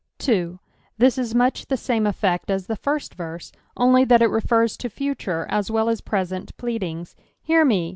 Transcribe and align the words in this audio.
3. 0.17 0.57
This 0.97 1.19
is 1.19 1.35
much 1.35 1.61
to 1.61 1.67
the 1.67 1.77
same 1.77 2.07
effect 2.07 2.49
as 2.49 2.65
the 2.65 2.75
first 2.75 3.13
verse, 3.13 3.51
ooly 3.79 4.03
that 4.07 4.23
it 4.23 4.31
refers 4.31 4.75
to 4.77 4.89
fnture 4.89 5.45
as 5.47 5.69
well 5.69 5.89
as 5.89 6.01
present 6.01 6.57
pleadings. 6.57 7.15
Hear 7.43 7.63
me 7.63 7.89